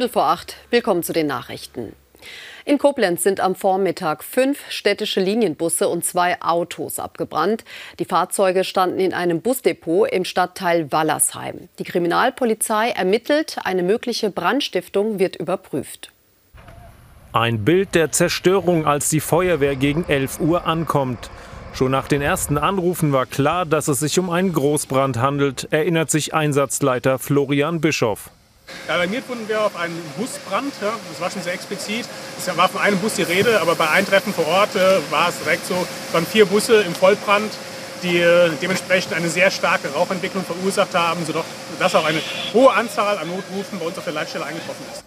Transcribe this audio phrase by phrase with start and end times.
[0.00, 0.56] Viertel vor acht.
[0.70, 1.92] Willkommen zu den Nachrichten.
[2.64, 7.66] In Koblenz sind am Vormittag fünf städtische Linienbusse und zwei Autos abgebrannt.
[7.98, 11.68] Die Fahrzeuge standen in einem Busdepot im Stadtteil Wallersheim.
[11.78, 16.10] Die Kriminalpolizei ermittelt, eine mögliche Brandstiftung wird überprüft.
[17.34, 21.28] Ein Bild der Zerstörung, als die Feuerwehr gegen 11 Uhr ankommt.
[21.74, 26.10] Schon nach den ersten Anrufen war klar, dass es sich um einen Großbrand handelt, erinnert
[26.10, 28.30] sich Einsatzleiter Florian Bischoff.
[28.90, 30.72] Alarmiert wurden wir auf einen Busbrand.
[30.80, 32.06] Ja, das war schon sehr explizit.
[32.38, 35.38] Es war von einem Bus die Rede, aber bei Eintreffen vor Ort äh, war es
[35.38, 35.74] direkt so,
[36.08, 37.52] es waren vier Busse im Vollbrand,
[38.02, 42.20] die äh, dementsprechend eine sehr starke Rauchentwicklung verursacht haben, sodass auch eine
[42.52, 45.04] hohe Anzahl an Notrufen bei uns auf der Leitstelle eingetroffen ist.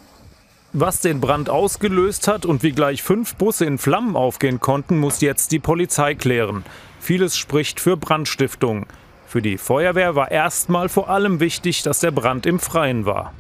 [0.75, 5.22] Was den Brand ausgelöst hat und wie gleich fünf Busse in Flammen aufgehen konnten, muss
[5.22, 6.64] jetzt die Polizei klären.
[7.00, 8.88] Vieles spricht für Brandstiftung.
[9.27, 13.33] Für die Feuerwehr war erstmal vor allem wichtig, dass der Brand im Freien war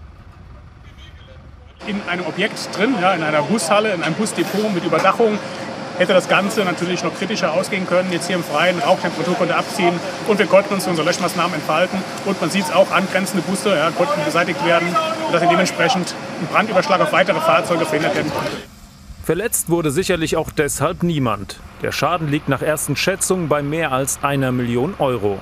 [1.87, 5.37] in einem Objekt drin, ja, in einer Bushalle, in einem Busdepot mit Überdachung.
[5.97, 8.11] Hätte das Ganze natürlich noch kritischer ausgehen können.
[8.11, 9.93] Jetzt hier im Freien, Rauchtemperatur konnte abziehen
[10.27, 11.99] und wir konnten uns unsere Löschmaßnahmen entfalten.
[12.25, 14.87] Und man sieht es auch, angrenzende Busse ja, konnten beseitigt werden,
[15.27, 18.51] sodass dementsprechend ein Brandüberschlag auf weitere Fahrzeuge verhindert werden konnte.
[19.23, 21.59] Verletzt wurde sicherlich auch deshalb niemand.
[21.81, 25.39] Der Schaden liegt nach ersten Schätzungen bei mehr als einer Million Euro.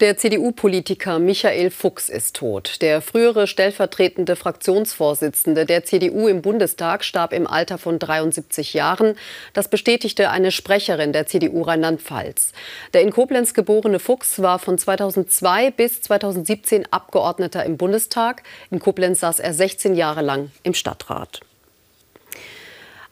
[0.00, 2.82] Der CDU-Politiker Michael Fuchs ist tot.
[2.82, 9.16] Der frühere stellvertretende Fraktionsvorsitzende der CDU im Bundestag starb im Alter von 73 Jahren.
[9.54, 12.52] Das bestätigte eine Sprecherin der CDU Rheinland-Pfalz.
[12.94, 18.44] Der in Koblenz geborene Fuchs war von 2002 bis 2017 Abgeordneter im Bundestag.
[18.70, 21.40] In Koblenz saß er 16 Jahre lang im Stadtrat.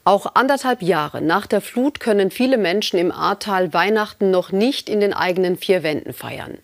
[0.04, 5.00] Auch anderthalb Jahre nach der Flut können viele Menschen im Ahrtal Weihnachten noch nicht in
[5.00, 6.58] den eigenen vier Wänden feiern.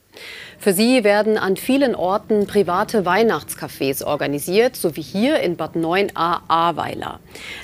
[0.59, 6.41] Für sie werden an vielen Orten private Weihnachtscafés organisiert, so wie hier in Bad 9a
[6.49, 7.19] Ahrweiler.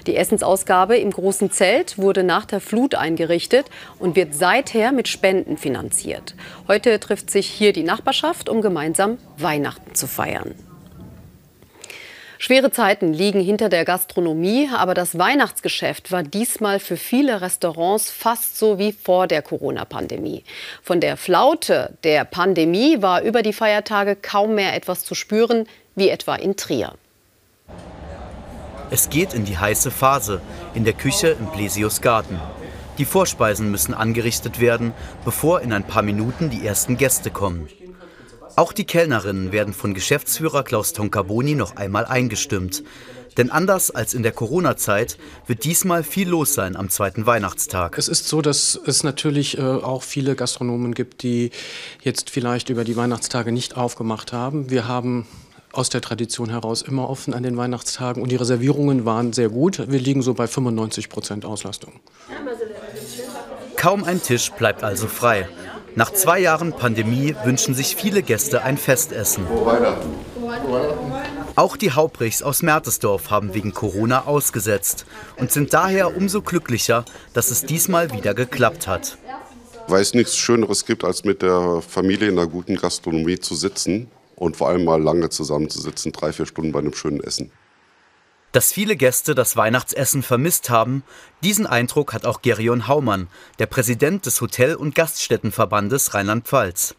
[0.06, 3.66] Die Essensausgabe im großen Zelt wurde nach der Flut eingerichtet
[3.98, 6.34] und wird seither mit Spenden finanziert.
[6.66, 10.54] Heute trifft sich hier die Nachbarschaft, um gemeinsam Weihnachten zu feiern.
[12.40, 18.56] Schwere Zeiten liegen hinter der Gastronomie, aber das Weihnachtsgeschäft war diesmal für viele Restaurants fast
[18.56, 20.44] so wie vor der Corona-Pandemie.
[20.80, 25.66] Von der Flaute der Pandemie war über die Feiertage kaum mehr etwas zu spüren,
[25.96, 26.94] wie etwa in Trier.
[28.90, 30.40] Es geht in die heiße Phase
[30.74, 32.40] in der Küche im Blesius Garten.
[32.98, 34.92] Die Vorspeisen müssen angerichtet werden,
[35.24, 37.68] bevor in ein paar Minuten die ersten Gäste kommen.
[38.58, 42.82] Auch die Kellnerinnen werden von Geschäftsführer Klaus Tonkaboni noch einmal eingestimmt.
[43.36, 47.96] Denn anders als in der Corona-Zeit wird diesmal viel los sein am zweiten Weihnachtstag.
[47.98, 51.50] Es ist so, dass es natürlich äh, auch viele Gastronomen gibt, die
[52.02, 54.70] jetzt vielleicht über die Weihnachtstage nicht aufgemacht haben.
[54.70, 55.28] Wir haben
[55.70, 59.88] aus der Tradition heraus immer offen an den Weihnachtstagen und die Reservierungen waren sehr gut.
[59.88, 61.92] Wir liegen so bei 95 Prozent Auslastung.
[63.76, 65.46] Kaum ein Tisch bleibt also frei.
[65.98, 69.44] Nach zwei Jahren Pandemie wünschen sich viele Gäste ein Festessen.
[71.56, 75.06] Auch die Haubrichs aus Mertesdorf haben wegen Corona ausgesetzt
[75.38, 79.18] und sind daher umso glücklicher, dass es diesmal wieder geklappt hat.
[79.88, 84.08] Weil es nichts Schöneres gibt, als mit der Familie in einer guten Gastronomie zu sitzen
[84.36, 87.50] und vor allem mal lange zusammenzusitzen, drei, vier Stunden bei einem schönen Essen.
[88.52, 91.02] Dass viele Gäste das Weihnachtsessen vermisst haben,
[91.42, 93.28] diesen Eindruck hat auch Gerion Haumann,
[93.58, 96.94] der Präsident des Hotel- und Gaststättenverbandes Rheinland-Pfalz.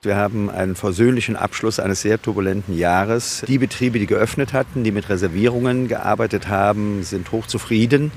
[0.00, 3.42] Wir haben einen versöhnlichen Abschluss eines sehr turbulenten Jahres.
[3.46, 8.10] Die Betriebe, die geöffnet hatten, die mit Reservierungen gearbeitet haben, sind hochzufrieden.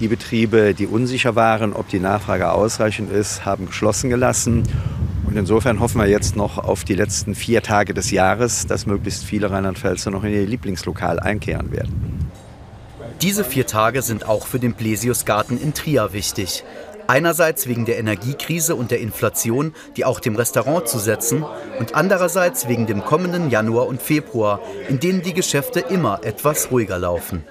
[0.00, 4.64] Die Betriebe, die unsicher waren, ob die Nachfrage ausreichend ist, haben geschlossen gelassen.
[5.26, 9.24] Und insofern hoffen wir jetzt noch auf die letzten vier Tage des Jahres, dass möglichst
[9.24, 12.09] viele Rheinland-Pfälzer noch in ihr Lieblingslokal einkehren werden.
[13.22, 16.64] Diese vier Tage sind auch für den Blesiusgarten in Trier wichtig.
[17.06, 21.44] Einerseits wegen der Energiekrise und der Inflation, die auch dem Restaurant zusetzen,
[21.78, 26.98] und andererseits wegen dem kommenden Januar und Februar, in denen die Geschäfte immer etwas ruhiger
[26.98, 27.44] laufen.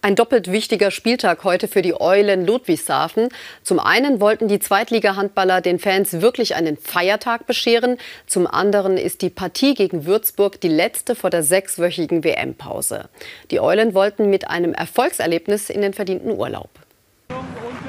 [0.00, 3.30] Ein doppelt wichtiger Spieltag heute für die Eulen Ludwigshafen.
[3.64, 7.98] Zum einen wollten die Zweitliga-Handballer den Fans wirklich einen Feiertag bescheren.
[8.28, 13.08] Zum anderen ist die Partie gegen Würzburg die letzte vor der sechswöchigen WM-Pause.
[13.50, 16.70] Die Eulen wollten mit einem Erfolgserlebnis in den verdienten Urlaub.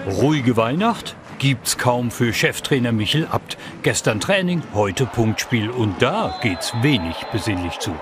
[0.07, 3.55] Ruhige Weihnacht gibt's kaum für Cheftrainer Michel Abt.
[3.83, 7.93] Gestern Training, heute Punktspiel und da geht's wenig besinnlich zu.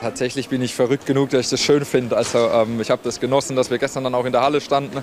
[0.00, 2.16] Tatsächlich bin ich verrückt genug, dass ich das schön finde.
[2.16, 5.02] Also ähm, ich habe das genossen, dass wir gestern dann auch in der Halle standen.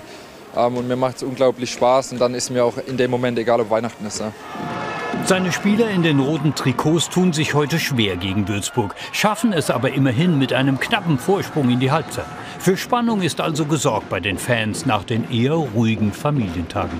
[0.56, 2.12] Ähm, und mir macht es unglaublich Spaß.
[2.12, 4.20] Und dann ist mir auch in dem Moment egal, ob Weihnachten ist.
[4.20, 4.32] Ja.
[5.24, 9.92] Seine Spieler in den roten Trikots tun sich heute schwer gegen Würzburg, schaffen es aber
[9.92, 12.24] immerhin mit einem knappen Vorsprung in die Halbzeit.
[12.58, 16.98] Für Spannung ist also gesorgt bei den Fans nach den eher ruhigen Familientagen.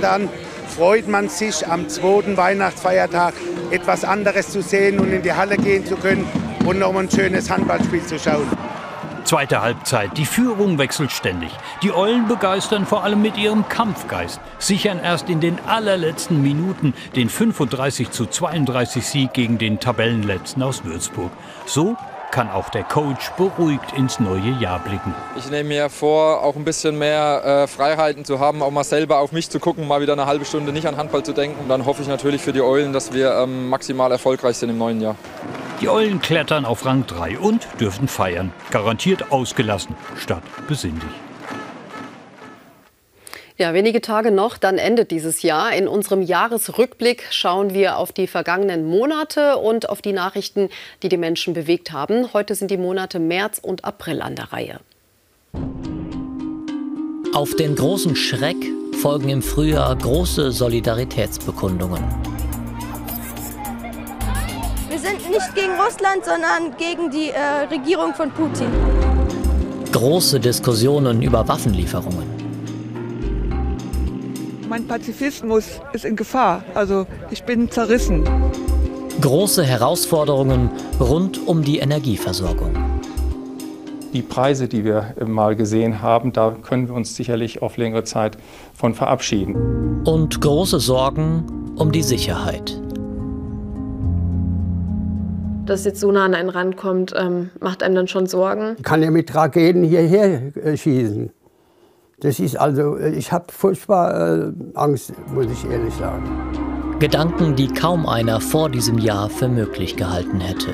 [0.00, 0.28] Dann
[0.68, 3.34] freut man sich am zweiten Weihnachtsfeiertag
[3.70, 6.26] etwas anderes zu sehen und in die Halle gehen zu können
[6.64, 8.46] und noch ein schönes Handballspiel zu schauen.
[9.24, 10.18] Zweite Halbzeit.
[10.18, 11.50] Die Führung wechselt ständig.
[11.82, 17.30] Die Eulen begeistern vor allem mit ihrem Kampfgeist, sichern erst in den allerletzten Minuten den
[17.30, 21.30] 35 zu 32 Sieg gegen den Tabellenletzten aus Würzburg.
[21.64, 21.96] So
[22.32, 25.14] kann auch der Coach beruhigt ins neue Jahr blicken.
[25.38, 29.20] Ich nehme mir vor, auch ein bisschen mehr äh, Freiheiten zu haben, auch mal selber
[29.20, 31.60] auf mich zu gucken, mal wieder eine halbe Stunde nicht an Handball zu denken.
[31.62, 34.78] Und dann hoffe ich natürlich für die Eulen, dass wir ähm, maximal erfolgreich sind im
[34.78, 35.16] neuen Jahr.
[35.84, 38.54] Die Eulen klettern auf Rang 3 und dürfen feiern.
[38.70, 41.10] Garantiert ausgelassen statt besinnlich.
[43.58, 45.74] Ja, wenige Tage noch, dann endet dieses Jahr.
[45.74, 50.70] In unserem Jahresrückblick schauen wir auf die vergangenen Monate und auf die Nachrichten,
[51.02, 52.32] die die Menschen bewegt haben.
[52.32, 54.80] Heute sind die Monate März und April an der Reihe.
[57.34, 58.56] Auf den großen Schreck
[59.02, 62.33] folgen im Frühjahr große Solidaritätsbekundungen.
[65.04, 68.68] Wir sind nicht gegen Russland, sondern gegen die äh, Regierung von Putin.
[69.92, 72.24] Große Diskussionen über Waffenlieferungen.
[74.66, 76.64] Mein Pazifismus ist in Gefahr.
[76.74, 78.24] Also ich bin zerrissen.
[79.20, 82.72] Große Herausforderungen rund um die Energieversorgung.
[84.14, 88.38] Die Preise, die wir mal gesehen haben, da können wir uns sicherlich auf längere Zeit
[88.72, 90.02] von verabschieden.
[90.06, 92.80] Und große Sorgen um die Sicherheit.
[95.66, 98.74] Dass jetzt so nah an einen rankommt, ähm, macht einem dann schon Sorgen.
[98.76, 101.30] Ich kann ja mit Raketen hierher äh, schießen.
[102.20, 106.24] Das ist also, ich habe furchtbar äh, Angst, muss ich ehrlich sagen.
[106.98, 110.70] Gedanken, die kaum einer vor diesem Jahr für möglich gehalten hätte.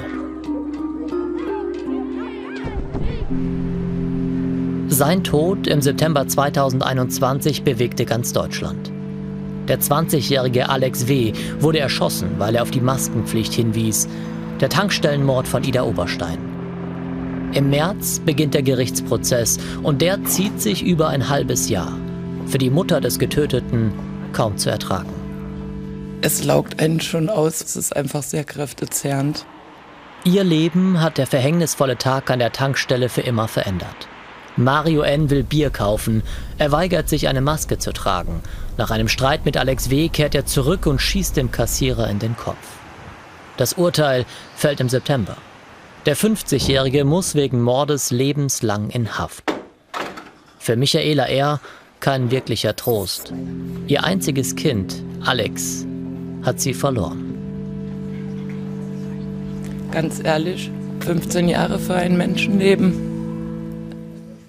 [4.89, 8.93] Sein Tod im September 2021 bewegte ganz Deutschland.
[9.69, 11.33] Der 20-jährige Alex W.
[11.61, 14.09] wurde erschossen, weil er auf die Maskenpflicht hinwies.
[14.61, 16.39] Der Tankstellenmord von Ida Oberstein.
[17.55, 21.97] Im März beginnt der Gerichtsprozess und der zieht sich über ein halbes Jahr.
[22.47, 23.93] Für die Mutter des Getöteten
[24.35, 25.09] kaum zu ertragen.
[26.21, 29.47] Es laugt einen schon aus, es ist einfach sehr kräftezehrend.
[30.25, 34.09] Ihr Leben hat der verhängnisvolle Tag an der Tankstelle für immer verändert.
[34.59, 35.31] Mario N.
[35.31, 36.23] will Bier kaufen.
[36.59, 38.43] Er weigert sich, eine Maske zu tragen.
[38.77, 40.11] Nach einem Streit mit Alex W.
[40.11, 42.80] kehrt er zurück und schießt dem Kassierer in den Kopf.
[43.61, 44.25] Das Urteil
[44.57, 45.37] fällt im September.
[46.07, 49.53] Der 50-Jährige muss wegen Mordes lebenslang in Haft.
[50.59, 51.61] Für Michaela R.
[52.01, 53.35] kein wirklicher Trost.
[53.87, 55.85] Ihr einziges Kind, Alex,
[56.43, 57.35] hat sie verloren.
[59.91, 60.71] Ganz ehrlich,
[61.01, 62.95] 15 Jahre für ein Menschenleben.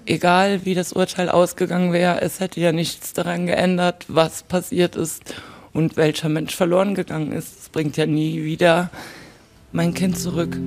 [0.05, 5.35] Egal wie das Urteil ausgegangen wäre, es hätte ja nichts daran geändert, was passiert ist
[5.73, 7.61] und welcher Mensch verloren gegangen ist.
[7.61, 8.89] Es bringt ja nie wieder
[9.71, 10.57] mein Kind zurück.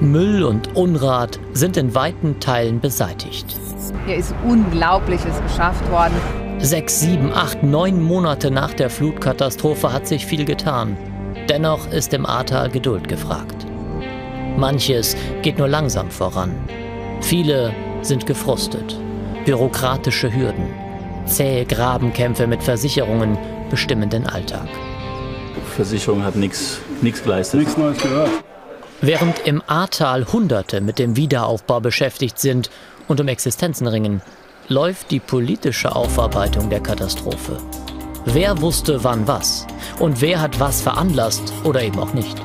[0.00, 3.56] Müll und Unrat sind in weiten Teilen beseitigt.
[4.04, 6.14] Hier ist Unglaubliches geschafft worden.
[6.58, 10.96] Sechs, sieben, acht, neun Monate nach der Flutkatastrophe hat sich viel getan.
[11.48, 13.66] Dennoch ist im Ahrtal Geduld gefragt.
[14.56, 16.52] Manches geht nur langsam voran.
[17.20, 18.96] Viele sind gefrustet.
[19.44, 20.72] Bürokratische Hürden,
[21.26, 23.36] zähe Grabenkämpfe mit Versicherungen
[23.70, 24.68] bestimmen den Alltag.
[25.74, 27.60] Versicherung hat nichts geleistet.
[27.60, 28.30] Nichts Neues gehört.
[29.00, 32.70] Während im Ahrtal Hunderte mit dem Wiederaufbau beschäftigt sind
[33.08, 34.22] und um Existenzen ringen,
[34.68, 37.58] läuft die politische Aufarbeitung der Katastrophe.
[38.24, 39.66] Wer wusste wann was
[39.98, 42.40] und wer hat was veranlasst oder eben auch nicht?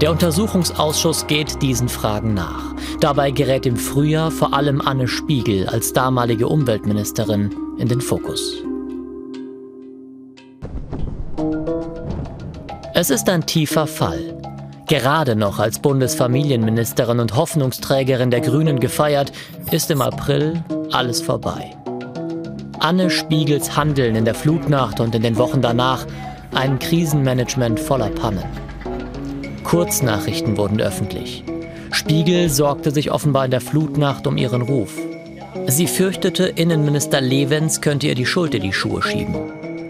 [0.00, 2.75] Der Untersuchungsausschuss geht diesen Fragen nach.
[3.00, 8.62] Dabei gerät im Frühjahr vor allem Anne Spiegel als damalige Umweltministerin in den Fokus.
[12.94, 14.40] Es ist ein tiefer Fall.
[14.88, 19.32] Gerade noch als Bundesfamilienministerin und Hoffnungsträgerin der Grünen gefeiert,
[19.70, 21.76] ist im April alles vorbei.
[22.78, 26.06] Anne Spiegels Handeln in der Flutnacht und in den Wochen danach
[26.54, 28.44] ein Krisenmanagement voller Pannen.
[29.64, 31.44] Kurznachrichten wurden öffentlich.
[31.96, 34.92] Spiegel sorgte sich offenbar in der Flutnacht um ihren Ruf.
[35.66, 39.34] Sie fürchtete, Innenminister Levens könnte ihr die Schuld in die Schuhe schieben.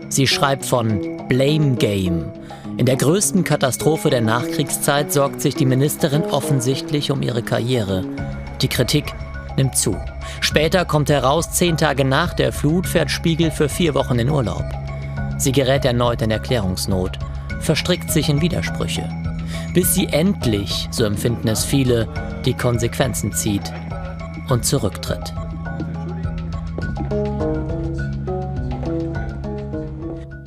[0.08, 2.26] Sie schreibt von Blame Game,
[2.76, 8.04] in der größten Katastrophe der Nachkriegszeit sorgt sich die Ministerin offensichtlich um ihre Karriere.
[8.62, 9.12] Die Kritik
[9.56, 9.96] nimmt zu.
[10.40, 14.64] Später kommt heraus, zehn Tage nach der Flut fährt Spiegel für vier Wochen in Urlaub.
[15.38, 17.18] Sie gerät erneut in Erklärungsnot,
[17.60, 19.08] verstrickt sich in Widersprüche,
[19.76, 22.09] bis sie endlich, so empfinden es viele,
[22.47, 23.71] die Konsequenzen zieht
[24.49, 25.35] und zurücktritt.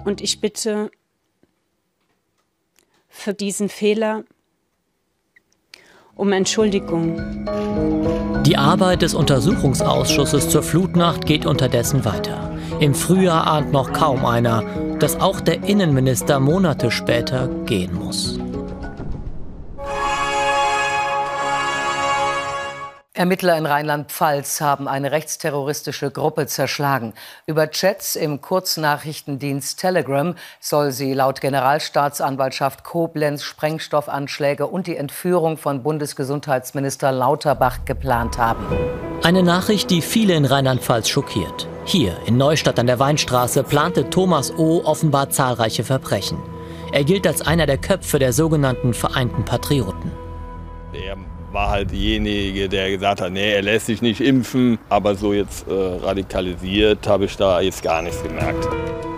[0.03, 0.89] Und ich bitte
[3.07, 4.23] für diesen Fehler
[6.15, 7.45] um Entschuldigung.
[8.47, 12.57] Die Arbeit des Untersuchungsausschusses zur Flutnacht geht unterdessen weiter.
[12.79, 14.63] Im Frühjahr ahnt noch kaum einer,
[14.97, 18.39] dass auch der Innenminister Monate später gehen muss.
[23.19, 27.13] Ermittler in Rheinland-Pfalz haben eine rechtsterroristische Gruppe zerschlagen.
[27.45, 35.83] Über Chats im Kurznachrichtendienst Telegram soll sie laut Generalstaatsanwaltschaft Koblenz Sprengstoffanschläge und die Entführung von
[35.83, 38.65] Bundesgesundheitsminister Lauterbach geplant haben.
[39.21, 41.67] Eine Nachricht, die viele in Rheinland-Pfalz schockiert.
[41.83, 44.81] Hier in Neustadt an der Weinstraße plante Thomas O.
[44.85, 46.37] offenbar zahlreiche Verbrechen.
[46.93, 50.13] Er gilt als einer der Köpfe der sogenannten Vereinten Patrioten.
[50.93, 51.17] Er
[51.51, 54.77] war halt derjenige, der gesagt hat, nee, er lässt sich nicht impfen.
[54.89, 58.67] Aber so jetzt äh, radikalisiert habe ich da jetzt gar nichts gemerkt.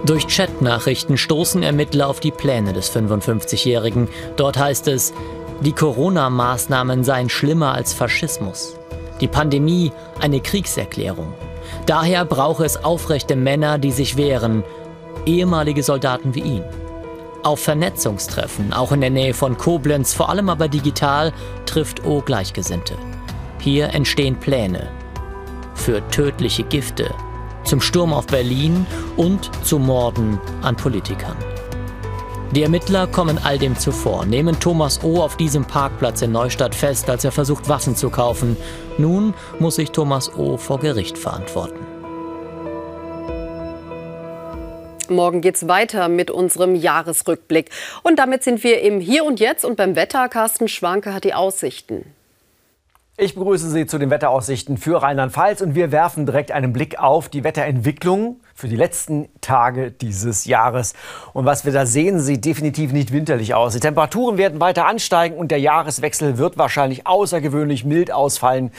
[0.05, 4.07] Durch Chatnachrichten stoßen Ermittler auf die Pläne des 55-Jährigen.
[4.35, 5.13] Dort heißt es,
[5.61, 8.75] die Corona-Maßnahmen seien schlimmer als Faschismus.
[9.19, 11.33] Die Pandemie eine Kriegserklärung.
[11.85, 14.63] Daher brauche es aufrechte Männer, die sich wehren,
[15.27, 16.63] ehemalige Soldaten wie ihn.
[17.43, 21.33] Auf Vernetzungstreffen, auch in der Nähe von Koblenz, vor allem aber digital,
[21.65, 22.95] trifft O Gleichgesinnte.
[23.59, 24.89] Hier entstehen Pläne
[25.73, 27.11] für tödliche Gifte,
[27.63, 28.85] zum Sturm auf Berlin
[29.17, 31.35] und zu Morden an Politikern.
[32.53, 35.21] Die Ermittler kommen all dem zuvor, nehmen Thomas O.
[35.21, 38.57] auf diesem Parkplatz in Neustadt fest, als er versucht, Waffen zu kaufen.
[38.97, 40.57] Nun muss sich Thomas O.
[40.57, 41.90] vor Gericht verantworten.
[45.11, 47.69] Morgen geht's weiter mit unserem Jahresrückblick.
[48.03, 50.29] Und damit sind wir im Hier und Jetzt und beim Wetter.
[50.29, 52.05] Carsten Schwanke hat die Aussichten.
[53.17, 57.29] Ich begrüße Sie zu den Wetteraussichten für Rheinland-Pfalz und wir werfen direkt einen Blick auf
[57.29, 60.93] die Wetterentwicklung für die letzten Tage dieses Jahres.
[61.33, 63.73] Und was wir da sehen, sieht definitiv nicht winterlich aus.
[63.73, 68.71] Die Temperaturen werden weiter ansteigen und der Jahreswechsel wird wahrscheinlich außergewöhnlich mild ausfallen.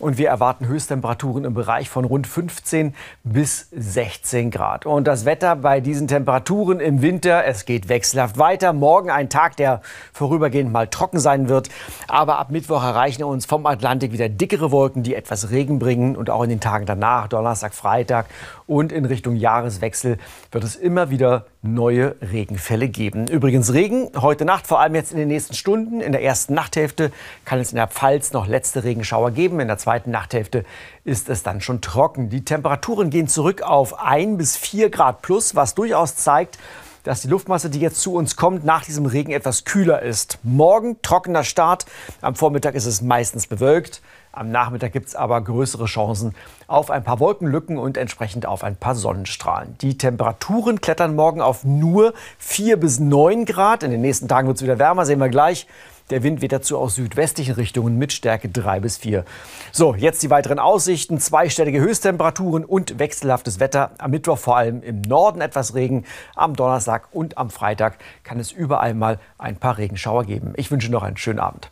[0.00, 4.86] Und wir erwarten Höchsttemperaturen im Bereich von rund 15 bis 16 Grad.
[4.86, 8.72] Und das Wetter bei diesen Temperaturen im Winter, es geht wechselhaft weiter.
[8.72, 9.82] Morgen ein Tag, der
[10.14, 11.68] vorübergehend mal trocken sein wird.
[12.08, 16.16] Aber ab Mittwoch erreichen uns vom Atlantik wieder dickere Wolken, die etwas Regen bringen.
[16.16, 18.26] Und auch in den Tagen danach, Donnerstag, Freitag
[18.66, 20.16] und in Richtung Jahreswechsel
[20.50, 23.28] wird es immer wieder neue Regenfälle geben.
[23.28, 26.00] Übrigens Regen heute Nacht, vor allem jetzt in den nächsten Stunden.
[26.00, 27.12] In der ersten Nachthälfte
[27.44, 29.60] kann es in der Pfalz noch letzte Regenschauer geben.
[29.60, 30.64] In der zweiten Nachthälfte
[31.04, 32.30] ist es dann schon trocken.
[32.30, 36.58] Die Temperaturen gehen zurück auf 1 bis 4 Grad plus, was durchaus zeigt,
[37.02, 40.38] dass die Luftmasse, die jetzt zu uns kommt, nach diesem Regen etwas kühler ist.
[40.42, 41.84] Morgen trockener Start.
[42.22, 44.00] Am Vormittag ist es meistens bewölkt.
[44.32, 46.34] Am Nachmittag gibt es aber größere Chancen
[46.68, 49.76] auf ein paar Wolkenlücken und entsprechend auf ein paar Sonnenstrahlen.
[49.80, 53.82] Die Temperaturen klettern morgen auf nur 4 bis 9 Grad.
[53.82, 55.66] In den nächsten Tagen wird es wieder wärmer, sehen wir gleich.
[56.10, 59.24] Der Wind weht dazu aus südwestlichen Richtungen mit Stärke 3 bis 4.
[59.72, 61.18] So, jetzt die weiteren Aussichten.
[61.18, 63.92] Zweistellige Höchsttemperaturen und wechselhaftes Wetter.
[63.98, 66.04] Am Mittwoch vor allem im Norden etwas Regen.
[66.34, 70.52] Am Donnerstag und am Freitag kann es überall mal ein paar Regenschauer geben.
[70.56, 71.70] Ich wünsche noch einen schönen Abend.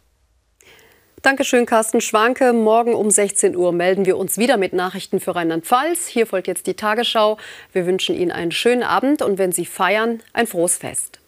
[1.23, 2.53] Dankeschön, Carsten Schwanke.
[2.53, 6.07] Morgen um 16 Uhr melden wir uns wieder mit Nachrichten für Rheinland-Pfalz.
[6.07, 7.39] Hier folgt jetzt die Tagesschau.
[7.73, 11.19] Wir wünschen Ihnen einen schönen Abend und wenn Sie feiern, ein frohes Fest.